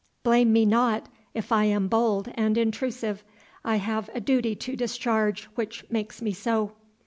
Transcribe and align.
Blame 0.23 0.51
me 0.51 0.65
not, 0.65 1.09
if 1.35 1.51
I 1.51 1.65
am 1.65 1.87
bold 1.87 2.31
and 2.33 2.57
intrusive; 2.57 3.23
I 3.63 3.75
have 3.75 4.09
a 4.15 4.19
duty 4.19 4.55
to 4.55 4.75
discharge 4.75 5.43
which 5.53 5.87
makes 5.91 6.23
me 6.23 6.31
so." 6.33 6.73